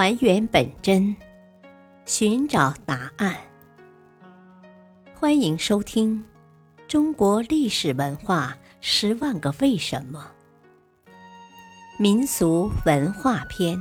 [0.00, 1.16] 还原本真，
[2.06, 3.36] 寻找答案。
[5.12, 6.24] 欢迎收听
[6.86, 10.30] 《中国历史文化十万个为什么》
[12.00, 13.76] 民俗文化篇。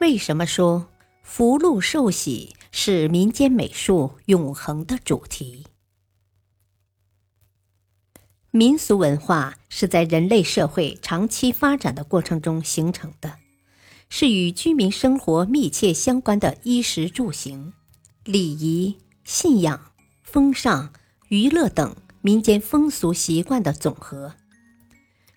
[0.00, 0.88] 为什么说
[1.22, 5.64] 福禄寿喜是民间美术永恒的主题？
[8.52, 13.36] 民俗文化是在人类社会长期发展的过程中形成的，
[14.08, 17.72] 是与居民生活密切相关的衣食住行、
[18.24, 19.92] 礼仪、信仰、
[20.24, 20.92] 风尚、
[21.28, 24.34] 娱乐等民间风俗习惯的总和，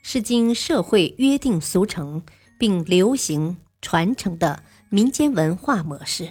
[0.01, 2.23] 是经社会约定俗成
[2.57, 6.29] 并流行传承的民间文化模式，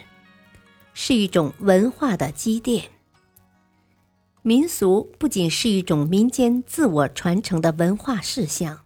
[0.94, 2.90] 是一种文化的积淀。
[4.44, 8.80] 民俗不仅是一种民间自我传承的文化事项，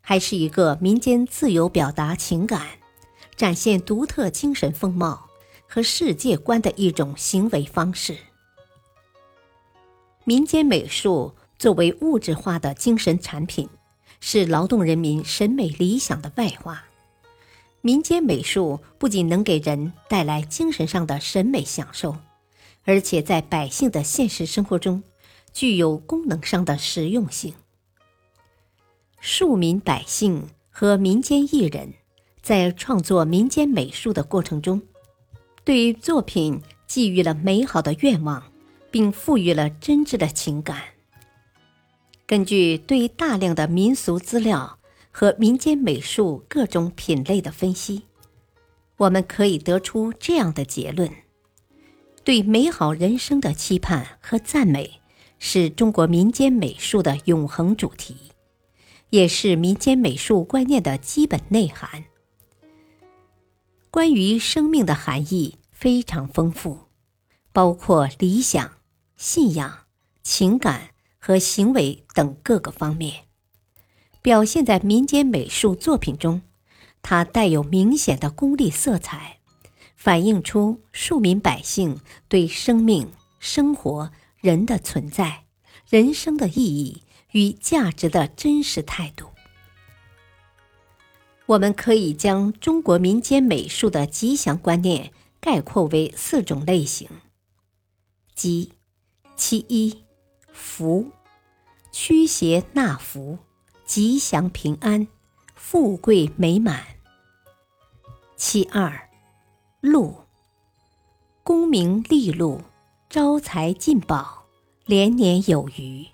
[0.00, 2.66] 还是一个民间自由表达情感、
[3.36, 5.28] 展现独特精神风貌
[5.68, 8.16] 和世界观的一种行为方式。
[10.24, 13.68] 民间美术作为物质化的精神产品，
[14.18, 16.82] 是劳动人民审美理想的外化。
[17.80, 22.16] 民间美术不仅能给人带来精神上的审美享受。
[22.86, 25.02] 而且在百姓的现实生活中，
[25.52, 27.52] 具有功能上的实用性。
[29.20, 31.94] 庶民百姓和民间艺人，
[32.40, 34.80] 在创作民间美术的过程中，
[35.64, 38.52] 对作品寄予了美好的愿望，
[38.90, 40.80] 并赋予了真挚的情感。
[42.24, 44.78] 根据对大量的民俗资料
[45.10, 48.02] 和民间美术各种品类的分析，
[48.98, 51.10] 我们可以得出这样的结论。
[52.26, 55.00] 对美好人生的期盼和赞美，
[55.38, 58.16] 是中国民间美术的永恒主题，
[59.10, 62.06] 也是民间美术观念的基本内涵。
[63.92, 66.88] 关于生命的含义非常丰富，
[67.52, 68.72] 包括理想、
[69.16, 69.86] 信仰、
[70.24, 70.90] 情感
[71.20, 73.26] 和行为等各个方面，
[74.20, 76.42] 表现在民间美术作品中，
[77.02, 79.38] 它带有明显的功利色彩。
[79.96, 85.44] 反映出庶民百姓对生命、生活、人的存在、
[85.88, 87.02] 人生的意义
[87.32, 89.30] 与价值的真实态度。
[91.46, 97.08] 我们可以将中国民间美术的吉祥观念概括为四种类型，
[98.34, 98.72] 即：
[99.36, 100.04] 其一，
[100.52, 101.10] 福，
[101.90, 103.38] 驱邪纳福，
[103.84, 105.06] 吉祥平安，
[105.54, 106.80] 富贵美满；
[108.36, 109.08] 其二，
[109.86, 110.16] 禄，
[111.44, 112.60] 功名利禄，
[113.08, 114.44] 招财进宝，
[114.84, 116.04] 连年有余。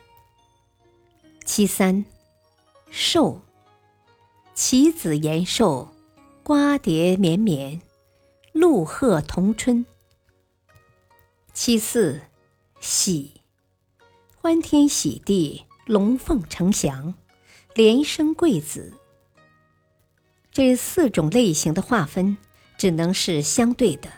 [1.47, 2.05] 其三，
[2.91, 3.41] 寿，
[4.53, 5.89] 其子延寿，
[6.43, 7.81] 瓜瓞绵绵，
[8.53, 9.87] 鹿鹤同春。
[11.55, 12.21] 其四，
[12.79, 13.41] 喜，
[14.37, 17.15] 欢天喜地，龙凤呈祥，
[17.75, 18.93] 连生贵子。
[20.51, 22.37] 这四种类型的划分。
[22.77, 24.11] 只能是相对的，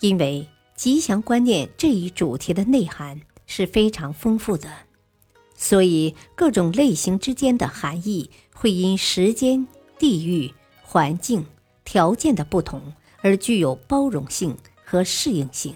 [0.00, 4.68] 因为吉祥观念这一主题的内涵是非常丰富的，
[5.54, 9.66] 所以各种类型之间的含义会因时间、
[9.98, 11.46] 地域、环境
[11.84, 15.74] 条件的不同而具有包容性和适应性。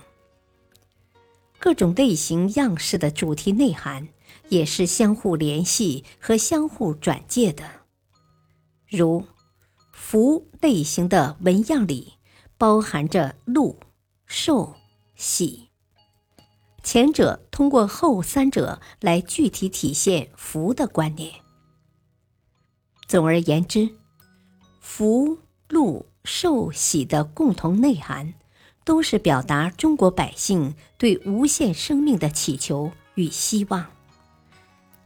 [1.59, 4.09] 各种类型样式的主题内涵
[4.49, 7.65] 也是相互联系和相互转介的，
[8.89, 9.25] 如。
[10.07, 12.13] 福类型的纹样里
[12.59, 13.81] 包含着禄、
[14.27, 14.75] 寿、
[15.17, 15.71] 喜，
[16.83, 21.33] 前者通过后三者来具体体现福的观念。
[23.09, 23.89] 总而言之，
[24.79, 25.39] 福、
[25.71, 28.35] 禄、寿、喜的共同内涵，
[28.85, 33.87] 都是表达中国百姓对无限生命的祈求与希望，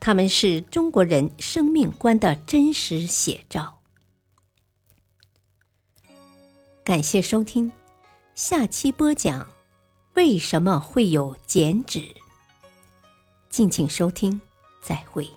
[0.00, 3.77] 他们是中国人生命观的真实写照。
[6.88, 7.70] 感谢收听，
[8.34, 9.46] 下期播讲
[10.14, 12.02] 为什么会有剪纸。
[13.50, 14.40] 敬请收听，
[14.80, 15.28] 再会。